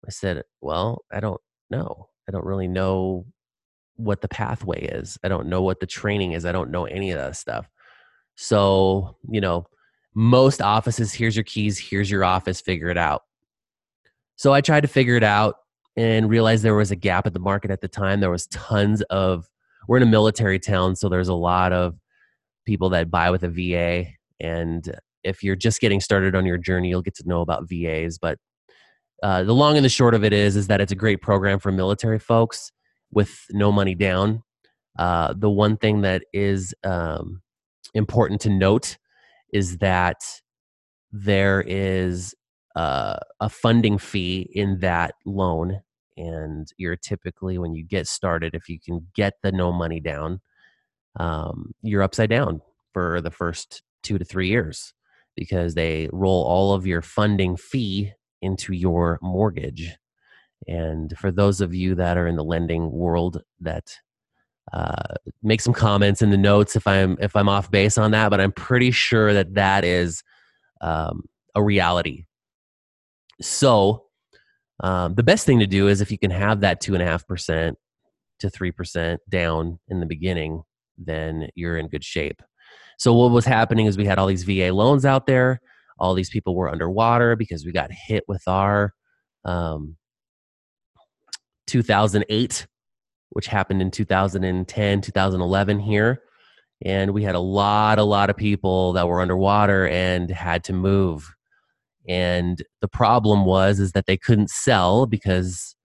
i 0.09 0.11
said 0.11 0.41
well 0.61 1.03
i 1.11 1.19
don't 1.19 1.39
know. 1.69 2.09
I 2.27 2.31
don't 2.31 2.45
really 2.45 2.67
know 2.67 3.25
what 3.95 4.21
the 4.21 4.27
pathway 4.27 4.81
is. 4.81 5.17
I 5.23 5.27
don't 5.27 5.47
know 5.47 5.61
what 5.61 5.79
the 5.79 5.87
training 5.87 6.31
is. 6.33 6.45
I 6.45 6.51
don't 6.51 6.71
know 6.71 6.85
any 6.85 7.11
of 7.11 7.17
that 7.17 7.35
stuff. 7.35 7.69
So 8.35 9.17
you 9.29 9.41
know 9.41 9.65
most 10.15 10.61
offices 10.61 11.13
here's 11.13 11.35
your 11.35 11.43
keys. 11.43 11.77
Here's 11.77 12.09
your 12.09 12.23
office. 12.23 12.61
Figure 12.61 12.89
it 12.89 12.97
out. 12.97 13.23
So 14.35 14.53
i 14.53 14.61
tried 14.61 14.81
to 14.81 14.87
figure 14.87 15.15
it 15.15 15.23
out 15.23 15.55
and 15.97 16.29
realized 16.29 16.63
there 16.63 16.75
was 16.75 16.91
a 16.91 16.95
gap 16.95 17.27
at 17.27 17.33
the 17.33 17.39
market 17.39 17.71
at 17.71 17.81
the 17.81 17.87
time. 17.87 18.19
There 18.19 18.31
was 18.31 18.47
tons 18.47 19.01
of 19.03 19.49
we're 19.87 19.97
in 19.97 20.03
a 20.03 20.07
military 20.07 20.59
town 20.59 20.95
so 20.95 21.09
there's 21.09 21.29
a 21.29 21.33
lot 21.33 21.73
of 21.73 21.95
people 22.65 22.89
that 22.89 23.09
buy 23.11 23.31
with 23.31 23.43
a 23.43 23.49
VA. 23.49 24.11
And 24.39 24.95
if 25.23 25.43
you're 25.43 25.55
just 25.55 25.81
getting 25.81 25.99
started 25.99 26.35
on 26.35 26.45
your 26.45 26.57
journey, 26.57 26.89
you'll 26.89 27.01
get 27.01 27.15
to 27.15 27.27
know 27.27 27.41
about 27.41 27.67
VAs. 27.67 28.17
But 28.17 28.37
uh, 29.23 29.43
the 29.43 29.53
long 29.53 29.75
and 29.75 29.85
the 29.85 29.89
short 29.89 30.13
of 30.13 30.23
it 30.23 30.33
is, 30.33 30.55
is 30.55 30.67
that 30.67 30.81
it's 30.81 30.91
a 30.91 30.95
great 30.95 31.21
program 31.21 31.59
for 31.59 31.71
military 31.71 32.19
folks 32.19 32.71
with 33.11 33.45
no 33.51 33.71
money 33.71 33.95
down. 33.95 34.43
Uh, 34.97 35.33
the 35.37 35.49
one 35.49 35.77
thing 35.77 36.01
that 36.01 36.23
is 36.33 36.73
um, 36.83 37.41
important 37.93 38.41
to 38.41 38.49
note 38.49 38.97
is 39.53 39.77
that 39.77 40.21
there 41.11 41.63
is 41.65 42.35
uh, 42.75 43.17
a 43.39 43.49
funding 43.49 43.97
fee 43.97 44.49
in 44.53 44.79
that 44.79 45.15
loan 45.25 45.81
and 46.17 46.67
you're 46.77 46.97
typically 46.97 47.57
when 47.57 47.73
you 47.73 47.83
get 47.83 48.07
started 48.07 48.53
if 48.53 48.69
you 48.69 48.79
can 48.79 49.07
get 49.15 49.33
the 49.41 49.51
no 49.51 49.71
money 49.71 49.99
down 49.99 50.39
um, 51.19 51.73
you're 51.81 52.03
upside 52.03 52.29
down 52.29 52.61
for 52.93 53.21
the 53.21 53.31
first 53.31 53.81
two 54.03 54.17
to 54.17 54.25
three 54.25 54.47
years 54.47 54.93
because 55.35 55.73
they 55.73 56.09
roll 56.11 56.43
all 56.43 56.73
of 56.73 56.85
your 56.85 57.01
funding 57.01 57.57
fee 57.57 58.11
into 58.41 58.73
your 58.73 59.19
mortgage. 59.21 59.91
And 60.67 61.17
for 61.17 61.31
those 61.31 61.61
of 61.61 61.73
you 61.73 61.95
that 61.95 62.17
are 62.17 62.27
in 62.27 62.35
the 62.35 62.43
lending 62.43 62.91
world, 62.91 63.41
that 63.61 63.95
uh, 64.73 65.15
make 65.41 65.61
some 65.61 65.73
comments 65.73 66.21
in 66.21 66.29
the 66.29 66.37
notes 66.37 66.75
if 66.75 66.85
I'm 66.85 67.17
if 67.19 67.35
I'm 67.35 67.49
off 67.49 67.71
base 67.71 67.97
on 67.97 68.11
that, 68.11 68.29
but 68.29 68.39
I'm 68.39 68.51
pretty 68.51 68.91
sure 68.91 69.33
that 69.33 69.55
that 69.55 69.83
is 69.83 70.23
um, 70.81 71.23
a 71.55 71.63
reality. 71.63 72.25
So 73.41 74.05
um, 74.81 75.15
the 75.15 75.23
best 75.23 75.45
thing 75.45 75.59
to 75.59 75.67
do 75.67 75.87
is 75.87 76.01
if 76.01 76.11
you 76.11 76.17
can 76.17 76.31
have 76.31 76.61
that 76.61 76.81
two 76.81 76.93
and 76.93 77.01
a 77.01 77.05
half 77.05 77.25
percent 77.25 77.77
to 78.39 78.49
three 78.49 78.71
percent 78.71 79.21
down 79.27 79.79
in 79.87 79.99
the 79.99 80.05
beginning, 80.05 80.63
then 80.97 81.49
you're 81.55 81.77
in 81.77 81.87
good 81.87 82.03
shape. 82.03 82.41
So 82.97 83.13
what 83.13 83.31
was 83.31 83.45
happening 83.45 83.85
is 83.85 83.97
we 83.97 84.05
had 84.05 84.19
all 84.19 84.27
these 84.27 84.43
VA 84.43 84.71
loans 84.73 85.05
out 85.05 85.25
there. 85.25 85.61
All 85.99 86.13
these 86.13 86.29
people 86.29 86.55
were 86.55 86.69
underwater 86.69 87.35
because 87.35 87.65
we 87.65 87.71
got 87.71 87.91
hit 87.91 88.23
with 88.27 88.43
our 88.47 88.93
um, 89.45 89.97
2008, 91.67 92.67
which 93.29 93.47
happened 93.47 93.81
in 93.81 93.91
2010, 93.91 95.01
2011 95.01 95.79
here. 95.79 96.21
And 96.85 97.11
we 97.11 97.23
had 97.23 97.35
a 97.35 97.39
lot, 97.39 97.99
a 97.99 98.03
lot 98.03 98.29
of 98.29 98.37
people 98.37 98.93
that 98.93 99.07
were 99.07 99.21
underwater 99.21 99.87
and 99.87 100.29
had 100.29 100.63
to 100.65 100.73
move. 100.73 101.29
And 102.07 102.63
the 102.81 102.87
problem 102.87 103.45
was 103.45 103.79
is 103.79 103.91
that 103.91 104.05
they 104.05 104.17
couldn't 104.17 104.49
sell 104.49 105.05
because 105.05 105.75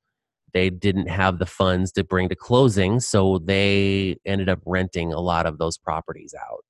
they 0.55 0.71
didn't 0.71 1.09
have 1.09 1.39
the 1.39 1.47
funds 1.47 1.93
to 1.93 2.05
bring 2.05 2.31
to 2.31 2.37
closing 2.37 3.01
so 3.01 3.39
they 3.45 4.17
ended 4.25 4.49
up 4.49 4.61
renting 4.65 5.13
a 5.13 5.21
lot 5.21 5.45
of 5.45 5.59
those 5.59 5.77
properties 5.77 6.33
out 6.41 6.65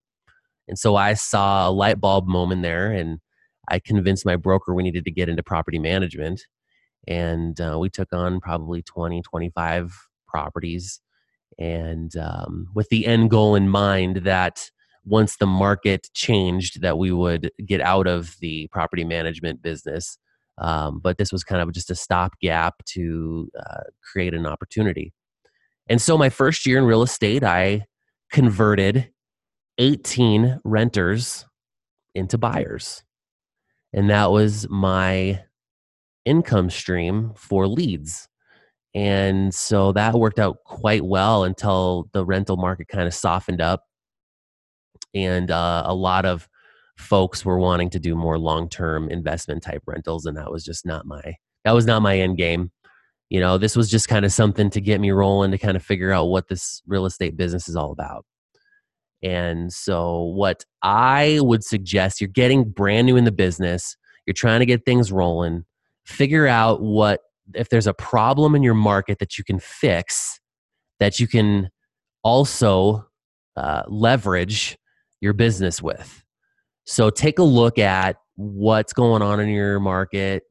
and 0.66 0.78
so 0.78 0.96
i 0.96 1.14
saw 1.14 1.68
a 1.68 1.70
light 1.70 2.00
bulb 2.00 2.26
moment 2.26 2.62
there 2.62 2.90
and 2.90 3.20
i 3.68 3.78
convinced 3.78 4.26
my 4.26 4.36
broker 4.36 4.74
we 4.74 4.82
needed 4.82 5.04
to 5.04 5.10
get 5.10 5.28
into 5.28 5.42
property 5.42 5.78
management 5.78 6.42
and 7.06 7.60
uh, 7.60 7.76
we 7.78 7.88
took 7.88 8.12
on 8.12 8.40
probably 8.40 8.82
20 8.82 9.22
25 9.22 9.94
properties 10.26 11.00
and 11.58 12.16
um, 12.16 12.68
with 12.74 12.88
the 12.88 13.06
end 13.06 13.30
goal 13.30 13.54
in 13.54 13.68
mind 13.68 14.18
that 14.18 14.70
once 15.04 15.36
the 15.36 15.46
market 15.46 16.08
changed 16.14 16.80
that 16.80 16.96
we 16.98 17.12
would 17.12 17.50
get 17.66 17.80
out 17.80 18.06
of 18.06 18.36
the 18.40 18.66
property 18.68 19.04
management 19.04 19.62
business 19.62 20.18
um, 20.58 21.00
but 21.00 21.18
this 21.18 21.32
was 21.32 21.42
kind 21.42 21.60
of 21.60 21.72
just 21.72 21.90
a 21.90 21.94
stopgap 21.94 22.84
to 22.86 23.50
uh, 23.58 23.82
create 24.02 24.34
an 24.34 24.46
opportunity. 24.46 25.12
And 25.88 26.00
so, 26.00 26.16
my 26.16 26.30
first 26.30 26.66
year 26.66 26.78
in 26.78 26.84
real 26.84 27.02
estate, 27.02 27.42
I 27.42 27.86
converted 28.30 29.10
18 29.78 30.60
renters 30.64 31.44
into 32.14 32.38
buyers. 32.38 33.02
And 33.94 34.10
that 34.10 34.30
was 34.30 34.68
my 34.68 35.42
income 36.24 36.68
stream 36.68 37.32
for 37.36 37.66
leads. 37.68 38.28
And 38.94 39.54
so 39.54 39.92
that 39.92 40.14
worked 40.14 40.38
out 40.38 40.58
quite 40.64 41.04
well 41.04 41.44
until 41.44 42.08
the 42.12 42.24
rental 42.24 42.56
market 42.56 42.88
kind 42.88 43.06
of 43.06 43.14
softened 43.14 43.60
up. 43.60 43.84
And 45.14 45.50
uh, 45.50 45.84
a 45.86 45.94
lot 45.94 46.24
of 46.26 46.48
folks 46.96 47.44
were 47.44 47.58
wanting 47.58 47.90
to 47.90 47.98
do 47.98 48.14
more 48.14 48.38
long-term 48.38 49.08
investment 49.10 49.62
type 49.62 49.82
rentals 49.86 50.26
and 50.26 50.36
that 50.36 50.50
was 50.50 50.64
just 50.64 50.86
not 50.86 51.06
my 51.06 51.34
that 51.64 51.72
was 51.72 51.86
not 51.86 52.02
my 52.02 52.18
end 52.18 52.36
game 52.36 52.70
you 53.30 53.40
know 53.40 53.58
this 53.58 53.76
was 53.76 53.90
just 53.90 54.08
kind 54.08 54.24
of 54.24 54.32
something 54.32 54.70
to 54.70 54.80
get 54.80 55.00
me 55.00 55.10
rolling 55.10 55.50
to 55.50 55.58
kind 55.58 55.76
of 55.76 55.82
figure 55.82 56.12
out 56.12 56.26
what 56.26 56.48
this 56.48 56.82
real 56.86 57.04
estate 57.04 57.36
business 57.36 57.68
is 57.68 57.74
all 57.74 57.90
about 57.90 58.24
and 59.24 59.72
so 59.72 60.22
what 60.36 60.64
i 60.82 61.38
would 61.40 61.64
suggest 61.64 62.20
you're 62.20 62.28
getting 62.28 62.64
brand 62.64 63.06
new 63.06 63.16
in 63.16 63.24
the 63.24 63.32
business 63.32 63.96
you're 64.26 64.34
trying 64.34 64.60
to 64.60 64.66
get 64.66 64.84
things 64.84 65.10
rolling 65.10 65.64
figure 66.04 66.46
out 66.46 66.80
what 66.80 67.20
if 67.54 67.68
there's 67.68 67.86
a 67.86 67.94
problem 67.94 68.54
in 68.54 68.62
your 68.62 68.74
market 68.74 69.18
that 69.18 69.36
you 69.36 69.44
can 69.44 69.58
fix 69.58 70.40
that 71.00 71.18
you 71.18 71.26
can 71.26 71.68
also 72.22 73.06
uh, 73.56 73.82
leverage 73.88 74.78
your 75.20 75.32
business 75.32 75.82
with 75.82 76.22
so 76.84 77.10
take 77.10 77.38
a 77.38 77.42
look 77.42 77.78
at 77.78 78.16
what's 78.36 78.92
going 78.92 79.22
on 79.22 79.40
in 79.40 79.48
your 79.48 79.80
market 79.80 80.42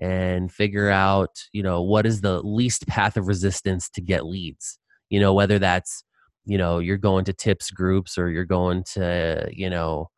and 0.00 0.52
figure 0.52 0.88
out, 0.88 1.30
you 1.52 1.62
know, 1.62 1.82
what 1.82 2.06
is 2.06 2.20
the 2.20 2.40
least 2.42 2.86
path 2.86 3.16
of 3.16 3.26
resistance 3.26 3.88
to 3.90 4.00
get 4.00 4.26
leads. 4.26 4.78
You 5.10 5.20
know, 5.20 5.34
whether 5.34 5.58
that's, 5.58 6.04
you 6.48 6.58
know, 6.58 6.78
you're 6.78 6.96
going 6.96 7.24
to 7.26 7.32
tips 7.32 7.70
groups 7.70 8.18
or 8.18 8.30
you're 8.30 8.44
going 8.44 8.82
to, 8.94 9.48
you 9.52 9.70
know, 9.70 10.10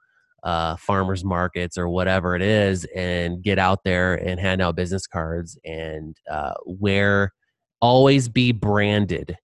uh, 0.43 0.77
farmers 0.77 1.25
markets 1.25 1.77
or 1.77 1.89
whatever 1.89 2.35
it 2.35 2.43
is 2.43 2.87
and 2.97 3.43
get 3.43 3.59
out 3.59 3.85
there 3.85 4.15
and 4.15 4.41
hand 4.41 4.63
out 4.63 4.77
business 4.77 5.07
cards 5.07 5.59
and 5.65 6.17
uh, 6.31 6.55
wear 6.65 7.33
always 7.81 8.29
be 8.29 8.53
branded. 8.53 9.37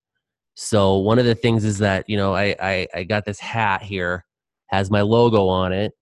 So 0.54 0.96
one 0.98 1.18
of 1.18 1.26
the 1.26 1.34
things 1.34 1.64
is 1.64 1.78
that 1.78 2.08
you 2.08 2.16
know 2.16 2.34
I, 2.34 2.56
I 2.60 2.88
i 2.94 3.04
got 3.04 3.26
this 3.26 3.38
hat 3.38 3.82
here 3.82 4.24
has 4.68 4.90
my 4.90 5.02
logo 5.02 5.48
on 5.48 5.72
it 5.72 5.92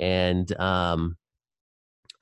and 0.00 0.52
um, 0.60 1.16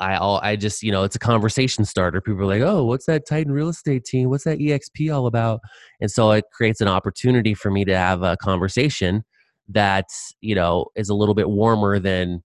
I 0.01 0.17
all 0.17 0.41
I 0.43 0.57
just 0.57 0.83
you 0.83 0.91
know 0.91 1.05
it's 1.05 1.17
a 1.17 1.21
conversation 1.21 1.85
starter. 1.85 2.21
People 2.21 2.43
are 2.43 2.47
like, 2.47 2.63
oh, 2.63 2.85
what's 2.85 3.07
that 3.07 3.27
Titan 3.29 3.53
real 3.53 3.69
estate 3.69 4.05
team? 4.05 4.31
What's 4.31 4.45
that 4.45 4.59
EXP 4.59 5.15
all 5.15 5.27
about? 5.27 5.61
And 6.01 6.11
so 6.11 6.31
it 6.33 6.45
creates 6.53 6.81
an 6.81 6.89
opportunity 6.89 7.55
for 7.55 7.71
me 7.71 7.85
to 7.85 7.97
have 7.97 8.23
a 8.23 8.37
conversation 8.39 9.23
that 9.69 10.07
you 10.41 10.55
know 10.55 10.87
is 10.97 11.09
a 11.11 11.15
little 11.15 11.35
bit 11.35 11.51
warmer 11.51 11.99
than, 11.99 12.43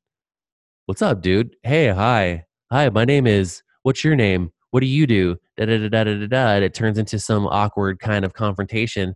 what's 0.86 1.02
up, 1.02 1.22
dude? 1.22 1.56
Hey, 1.64 1.88
hi, 1.88 2.44
hi. 2.72 2.90
My 2.90 3.06
name 3.06 3.26
is. 3.26 3.62
What's 3.84 4.04
your 4.04 4.16
name? 4.16 4.52
What 4.72 4.80
do 4.80 4.88
you 4.88 5.06
do? 5.08 5.38
Da 5.58 5.66
da 5.66 5.88
da 5.88 6.04
da 6.04 6.04
da 6.04 6.28
da. 6.28 6.56
It 6.56 6.74
turns 6.74 6.98
into 6.98 7.20
some 7.20 7.48
awkward 7.48 8.00
kind 8.00 8.26
of 8.26 8.34
confrontation. 8.34 9.14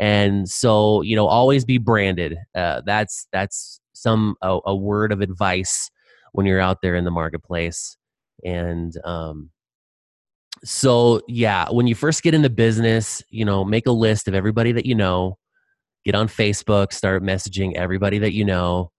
And 0.00 0.48
so 0.48 1.02
you 1.02 1.14
know, 1.14 1.26
always 1.26 1.64
be 1.64 1.78
branded. 1.78 2.36
Uh, 2.54 2.82
that's 2.84 3.28
that's 3.32 3.80
some 3.92 4.36
a, 4.42 4.58
a, 4.66 4.76
word 4.76 5.10
of 5.10 5.20
advice 5.20 5.90
when 6.36 6.46
you're 6.46 6.60
out 6.60 6.82
there 6.82 6.94
in 6.94 7.04
the 7.04 7.10
marketplace 7.10 7.96
and 8.44 8.94
um, 9.04 9.50
so 10.64 11.20
yeah 11.28 11.68
when 11.70 11.86
you 11.86 11.94
first 11.94 12.22
get 12.22 12.34
into 12.34 12.50
business 12.50 13.22
you 13.30 13.44
know 13.44 13.64
make 13.64 13.86
a 13.86 13.92
list 13.92 14.28
of 14.28 14.34
everybody 14.34 14.72
that 14.72 14.86
you 14.86 14.94
know 14.94 15.36
get 16.04 16.14
on 16.14 16.28
facebook 16.28 16.92
start 16.92 17.22
messaging 17.22 17.74
everybody 17.74 18.18
that 18.18 18.32
you 18.32 18.44
know 18.44 18.90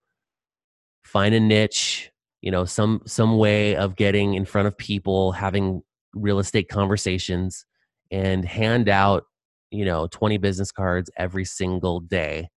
find 1.03 1.34
a 1.34 1.39
niche 1.39 2.12
you 2.41 2.51
know 2.51 2.65
some 2.65 3.01
some 3.06 3.38
way 3.38 3.75
of 3.75 3.96
getting 3.96 4.34
in 4.34 4.46
front 4.46 4.67
of 4.67 4.77
people 4.77 5.32
having 5.32 5.82
real 6.13 6.39
estate 6.39 6.70
conversations 6.70 7.65
and 8.12 8.46
hand 8.46 8.89
out, 8.89 9.24
you 9.72 9.86
know, 9.86 10.08
20 10.12 10.38
business 10.38 10.72
cards 10.72 11.10
every 11.17 11.46
single 11.46 12.00
day. 12.00 12.50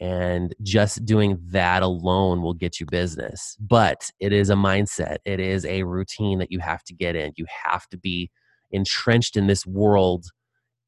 And 0.00 0.54
just 0.62 1.04
doing 1.04 1.38
that 1.50 1.82
alone 1.82 2.40
will 2.40 2.54
get 2.54 2.78
you 2.78 2.86
business. 2.86 3.56
But 3.58 4.10
it 4.20 4.32
is 4.32 4.48
a 4.48 4.54
mindset, 4.54 5.18
it 5.24 5.40
is 5.40 5.64
a 5.64 5.82
routine 5.82 6.38
that 6.38 6.52
you 6.52 6.60
have 6.60 6.84
to 6.84 6.94
get 6.94 7.16
in. 7.16 7.32
You 7.36 7.46
have 7.64 7.88
to 7.88 7.98
be 7.98 8.30
entrenched 8.70 9.36
in 9.36 9.46
this 9.46 9.66
world 9.66 10.26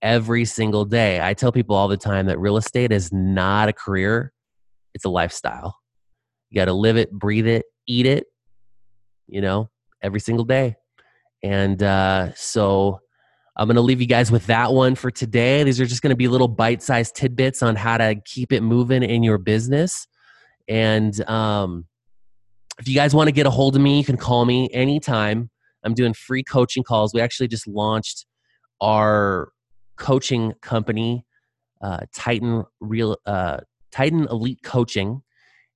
every 0.03 0.45
single 0.45 0.85
day. 0.85 1.21
I 1.21 1.35
tell 1.35 1.53
people 1.53 1.77
all 1.77 1.89
the 1.89 1.97
time 1.97 2.27
that 2.27 2.39
real 2.39 2.57
estate 2.57 2.93
is 2.93 3.13
not 3.13 3.69
a 3.69 3.73
career, 3.73 4.33
it's 4.95 5.05
a 5.05 5.11
lifestyle. 5.11 5.77
You 6.51 6.57
got 6.61 6.67
to 6.67 6.73
live 6.73 6.97
it, 6.97 7.11
breathe 7.13 7.47
it, 7.47 7.65
eat 7.87 8.07
it, 8.07 8.27
you 9.27 9.41
know, 9.41 9.71
every 10.03 10.21
single 10.21 10.45
day. 10.45 10.77
And 11.43 11.83
uh, 11.83 12.33
so 12.35 13.01
I'm 13.57 13.67
going 13.67 13.77
to 13.77 13.83
leave 13.83 14.01
you 14.01 14.07
guys 14.07 14.31
with 14.31 14.47
that 14.47 14.73
one 14.73 14.95
for 14.95 15.11
today. 15.11 15.65
These 15.65 15.81
are 15.81 15.87
just 15.87 16.03
going 16.03 16.11
to 16.11 16.17
be 16.17 16.29
little 16.29 16.49
bite 16.49 16.83
sized 16.83 17.17
tidbits 17.17 17.63
on 17.63 17.77
how 17.77 17.99
to 17.99 18.17
keep 18.25 18.53
it 18.53 18.63
moving 18.63 19.03
in 19.03 19.23
your 19.23 19.39
business. 19.39 20.07
And 20.69 21.21
um, 21.29 21.87
if 22.79 22.89
you 22.89 22.95
guys 22.95 23.15
want 23.15 23.29
to 23.29 23.33
get 23.33 23.47
a 23.47 23.51
hold 23.51 23.77
of 23.77 23.83
me, 23.83 23.99
you 23.99 24.05
can 24.05 24.17
call 24.17 24.45
me 24.45 24.71
anytime. 24.73 25.51
I'm 25.85 25.95
doing 25.95 26.15
free 26.15 26.43
coaching 26.43 26.85
calls. 26.85 27.13
We 27.13 27.21
actually 27.21 27.49
just 27.49 27.67
launched 27.67 28.27
our 28.81 29.53
coaching 29.97 30.55
company, 30.63 31.25
uh, 31.83 32.01
Titan 32.15 32.65
Real 32.81 33.17
uh, 33.27 33.59
Titan 33.91 34.27
Elite 34.31 34.63
Coaching, 34.63 35.23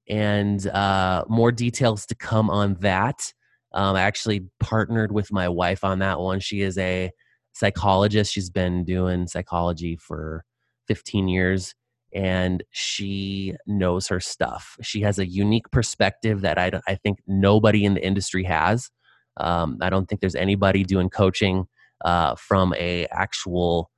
and 0.08 0.66
uh, 0.68 1.24
more 1.28 1.50
details 1.52 2.06
to 2.06 2.14
come 2.14 2.50
on 2.50 2.74
that. 2.80 3.32
Um, 3.72 3.96
I 3.96 4.02
actually 4.02 4.46
partnered 4.60 5.10
with 5.10 5.32
my 5.32 5.48
wife 5.48 5.82
on 5.82 5.98
that 5.98 6.20
one. 6.20 6.40
She 6.40 6.60
is 6.60 6.78
a 6.78 7.10
psychologist. 7.54 8.32
She's 8.32 8.50
been 8.50 8.84
doing 8.84 9.26
psychology 9.26 9.96
for 9.96 10.44
15 10.88 11.28
years 11.28 11.74
and 12.14 12.62
she 12.70 13.54
knows 13.66 14.06
her 14.08 14.20
stuff. 14.20 14.76
She 14.82 15.00
has 15.00 15.18
a 15.18 15.26
unique 15.26 15.70
perspective 15.70 16.42
that 16.42 16.58
I, 16.58 16.70
I 16.86 16.94
think 16.94 17.18
nobody 17.26 17.84
in 17.84 17.94
the 17.94 18.06
industry 18.06 18.44
has. 18.44 18.90
Um, 19.38 19.78
I 19.80 19.90
don't 19.90 20.06
think 20.06 20.20
there's 20.20 20.36
anybody 20.36 20.84
doing 20.84 21.10
coaching 21.10 21.66
uh, 22.04 22.36
from 22.36 22.72
a 22.74 23.06
actual 23.06 23.90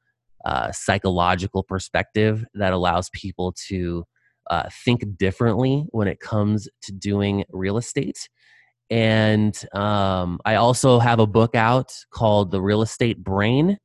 uh, 0.46 0.70
psychological 0.72 1.62
perspective 1.62 2.44
that 2.54 2.72
allows 2.72 3.10
people 3.10 3.52
to 3.68 4.04
uh, 4.48 4.68
think 4.84 5.04
differently 5.18 5.86
when 5.90 6.08
it 6.08 6.20
comes 6.20 6.68
to 6.82 6.92
doing 6.92 7.44
real 7.50 7.76
estate. 7.76 8.28
And 8.90 9.56
um, 9.74 10.38
I 10.44 10.56
also 10.56 10.98
have 10.98 11.18
a 11.18 11.26
book 11.26 11.54
out 11.54 11.92
called 12.10 12.50
The 12.50 12.60
Real 12.60 12.82
Estate 12.82 13.22
Brain 13.22 13.78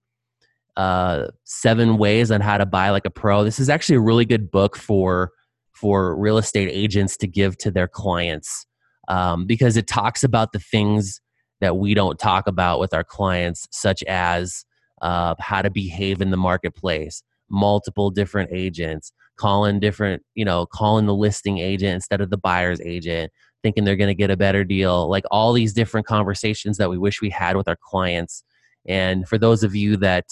uh, 0.78 1.28
Seven 1.44 1.98
Ways 1.98 2.32
on 2.32 2.42
How 2.42 2.58
to 2.58 2.66
Buy 2.66 2.90
Like 2.90 3.06
a 3.06 3.10
Pro. 3.10 3.44
This 3.44 3.60
is 3.60 3.70
actually 3.70 3.98
a 3.98 4.02
really 4.02 4.26
good 4.26 4.52
book 4.52 4.78
for, 4.78 5.32
for 5.74 6.16
real 6.16 6.38
estate 6.38 6.70
agents 6.72 7.18
to 7.18 7.28
give 7.28 7.58
to 7.60 7.72
their 7.72 7.88
clients 7.88 8.66
um, 9.08 9.46
because 9.46 9.78
it 9.78 9.88
talks 9.88 10.24
about 10.24 10.54
the 10.54 10.60
things 10.60 11.22
that 11.60 11.78
we 11.78 11.94
don't 11.94 12.20
talk 12.20 12.48
about 12.48 12.80
with 12.80 12.94
our 12.94 13.04
clients, 13.04 13.68
such 13.72 14.04
as 14.04 14.66
uh, 15.02 15.36
how 15.40 15.62
to 15.62 15.70
behave 15.70 16.22
in 16.22 16.32
the 16.32 16.38
marketplace, 16.38 17.24
multiple 17.50 18.10
different 18.10 18.50
agents, 18.54 19.12
calling 19.38 19.80
different, 19.80 20.24
you 20.36 20.46
know, 20.46 20.66
calling 20.66 21.06
the 21.06 21.14
listing 21.14 21.58
agent 21.58 21.94
instead 21.96 22.22
of 22.22 22.30
the 22.30 22.38
buyer's 22.38 22.82
agent, 22.82 23.32
thinking 23.64 23.84
they're 23.84 23.96
going 23.96 24.08
to 24.08 24.16
get 24.16 24.32
a 24.32 24.38
better 24.38 24.64
deal, 24.64 25.10
like 25.10 25.24
all 25.32 25.54
these 25.54 25.74
different 25.74 26.08
conversations 26.08 26.78
that 26.78 26.90
we 26.90 26.98
wish 26.98 27.22
we 27.22 27.30
had 27.30 27.56
with 27.56 27.68
our 27.68 27.78
clients. 27.82 28.44
And 28.88 29.28
for 29.28 29.38
those 29.38 29.64
of 29.64 29.76
you 29.76 29.98
that 29.98 30.26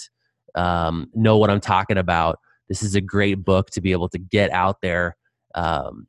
um, 0.54 1.08
know 1.14 1.36
what 1.36 1.50
I'm 1.50 1.60
talking 1.60 1.98
about, 1.98 2.38
this 2.68 2.82
is 2.82 2.94
a 2.94 3.00
great 3.00 3.44
book 3.44 3.70
to 3.70 3.80
be 3.80 3.92
able 3.92 4.08
to 4.10 4.18
get 4.18 4.50
out 4.52 4.76
there 4.80 5.16
um, 5.54 6.06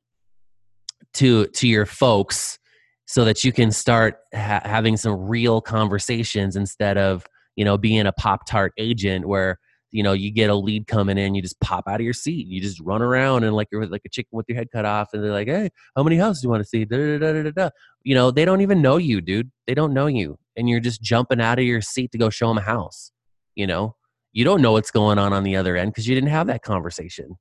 to 1.14 1.48
to 1.48 1.68
your 1.68 1.86
folks 1.86 2.60
so 3.06 3.26
that 3.26 3.44
you 3.44 3.52
can 3.52 3.72
start 3.72 4.18
ha- 4.34 4.62
having 4.64 4.96
some 4.96 5.14
real 5.14 5.60
conversations 5.60 6.56
instead 6.56 6.98
of 6.98 7.26
you 7.56 7.66
know 7.66 7.78
being 7.78 8.06
a 8.06 8.12
pop 8.14 8.46
tart 8.48 8.74
agent 8.78 9.28
where 9.28 9.60
you 9.92 10.04
know, 10.04 10.14
you 10.14 10.32
get 10.32 10.50
a 10.50 10.56
lead 10.56 10.88
coming 10.88 11.18
in, 11.18 11.36
you 11.36 11.42
just 11.42 11.60
pop 11.60 11.84
out 11.88 12.00
of 12.00 12.02
your 12.02 12.14
seat, 12.14 12.48
you 12.48 12.62
just 12.62 12.80
run 12.80 13.02
around 13.02 13.44
and 13.44 13.54
like 13.54 13.68
you're 13.72 13.86
like 13.86 14.04
a 14.06 14.10
chicken 14.10 14.30
with 14.32 14.46
your 14.48 14.58
head 14.58 14.70
cut 14.72 14.86
off, 14.86 15.10
and 15.14 15.24
they're 15.24 15.32
like, 15.32 15.48
"Hey, 15.48 15.70
how 15.96 16.04
many 16.04 16.18
houses 16.18 16.42
do 16.42 16.46
you 16.46 16.50
want 16.50 16.64
to 16.64 16.70
see?" 16.70 16.86
Da, 16.86 17.18
da, 17.18 17.52
da, 17.52 17.70
you 18.04 18.16
know, 18.16 18.32
they 18.32 18.46
don't 18.46 18.62
even 18.62 18.82
know 18.82 18.98
you, 18.98 19.22
dude. 19.22 19.52
They 19.68 19.74
don't 19.74 19.94
know 19.94 20.08
you, 20.08 20.40
and 20.56 20.70
you're 20.70 20.80
just 20.80 21.02
jumping 21.02 21.42
out 21.42 21.60
of 21.60 21.66
your 21.66 21.82
seat 21.82 22.12
to 22.14 22.18
go 22.18 22.30
show 22.30 22.48
them 22.48 22.58
a 22.58 22.62
house. 22.62 23.12
You 23.56 23.68
know, 23.68 23.96
you 24.32 24.46
don't 24.46 24.62
know 24.62 24.72
what's 24.72 24.92
going 24.92 25.20
on 25.20 25.34
on 25.34 25.44
the 25.44 25.58
other 25.58 25.76
end 25.76 25.92
because 25.92 26.08
you 26.08 26.16
didn't 26.16 26.30
have 26.30 26.48
that 26.48 26.64
conversation, 26.64 27.36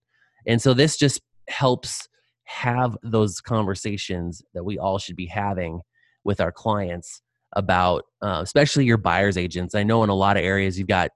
and 0.46 0.60
so 0.60 0.74
this 0.74 0.96
just 0.96 1.20
helps 1.48 2.08
have 2.44 2.96
those 3.04 3.40
conversations 3.40 4.42
that 4.54 4.64
we 4.64 4.76
all 4.76 4.98
should 4.98 5.16
be 5.16 5.26
having 5.26 5.80
with 6.24 6.40
our 6.40 6.50
clients 6.50 7.22
about, 7.54 8.04
uh, 8.22 8.40
especially 8.42 8.84
your 8.84 8.96
buyers 8.96 9.36
agents. 9.36 9.74
I 9.74 9.84
know 9.84 10.02
in 10.02 10.10
a 10.10 10.14
lot 10.14 10.36
of 10.36 10.42
areas 10.44 10.78
you've 10.78 10.88
got 10.88 11.10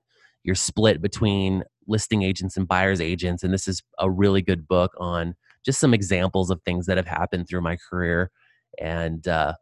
you're 0.44 0.54
split 0.54 1.02
between 1.02 1.64
listing 1.86 2.22
agents 2.22 2.56
and 2.56 2.68
buyers 2.68 3.00
agents 3.00 3.42
and 3.42 3.52
this 3.52 3.68
is 3.68 3.82
a 3.98 4.10
really 4.10 4.42
good 4.42 4.66
book 4.68 4.92
on 4.98 5.34
just 5.64 5.80
some 5.80 5.94
examples 5.94 6.50
of 6.50 6.60
things 6.62 6.86
that 6.86 6.96
have 6.96 7.06
happened 7.06 7.48
through 7.48 7.60
my 7.60 7.76
career 7.90 8.30
and 8.78 9.26
uh, 9.28 9.54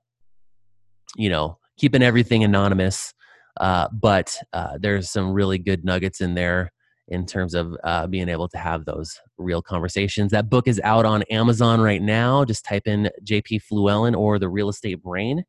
you 1.16 1.29
know 1.29 1.59
keeping 1.79 2.03
everything 2.03 2.45
anonymous 2.45 3.14
uh, 3.61 3.88
but 3.92 4.37
uh, 4.53 4.79
there's 4.81 5.11
some 5.11 5.33
really 5.33 5.59
good 5.59 5.85
nuggets 5.85 6.21
in 6.21 6.35
there 6.35 6.71
in 7.09 7.27
terms 7.27 7.55
of 7.55 7.77
uh, 7.85 8.07
being 8.07 8.29
able 8.29 8.49
to 8.49 8.59
have 8.59 8.85
those 8.85 9.21
real 9.37 9.61
conversations. 9.61 10.31
That 10.31 10.49
book 10.49 10.68
is 10.68 10.81
out 10.85 11.05
on 11.05 11.23
Amazon 11.25 11.81
right 11.81 12.01
now. 12.01 12.45
Just 12.45 12.64
type 12.64 12.87
in 12.87 13.11
JP 13.25 13.62
Fluellen 13.71 14.16
or 14.16 14.38
the 14.38 14.49
Real 14.49 14.68
Estate 14.68 15.03
Brain. 15.03 15.45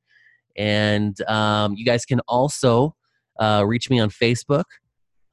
And 0.58 1.20
um, 1.30 1.76
you 1.76 1.86
guys 1.86 2.06
can 2.06 2.20
also 2.22 2.96
uh, 3.40 3.64
reach 3.66 3.90
me 3.90 4.00
on 4.00 4.10
Facebook. 4.10 4.66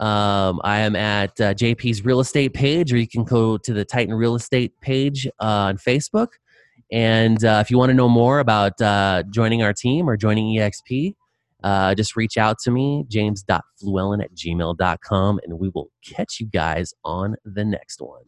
Um, 0.00 0.60
I 0.64 0.80
am 0.80 0.96
at 0.96 1.38
uh, 1.40 1.52
JP's 1.52 2.04
real 2.04 2.20
estate 2.20 2.54
page, 2.54 2.92
or 2.92 2.96
you 2.96 3.06
can 3.06 3.22
go 3.22 3.58
to 3.58 3.72
the 3.72 3.84
Titan 3.84 4.14
Real 4.14 4.34
Estate 4.34 4.72
page 4.80 5.26
uh, 5.26 5.44
on 5.44 5.76
Facebook. 5.76 6.28
And 6.90 7.44
uh, 7.44 7.58
if 7.62 7.70
you 7.70 7.78
want 7.78 7.90
to 7.90 7.94
know 7.94 8.08
more 8.08 8.40
about 8.40 8.80
uh, 8.80 9.22
joining 9.30 9.62
our 9.62 9.74
team 9.74 10.08
or 10.08 10.16
joining 10.16 10.56
EXP, 10.56 11.14
uh, 11.62 11.94
just 11.94 12.16
reach 12.16 12.38
out 12.38 12.58
to 12.64 12.70
me, 12.70 13.04
james.fluellen 13.08 14.24
at 14.24 14.34
gmail.com, 14.34 15.40
and 15.44 15.58
we 15.58 15.68
will 15.74 15.90
catch 16.02 16.40
you 16.40 16.46
guys 16.46 16.94
on 17.04 17.36
the 17.44 17.64
next 17.64 18.00
one. 18.00 18.24